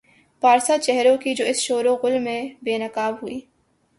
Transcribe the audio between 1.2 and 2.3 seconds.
کی جو اس شوروغل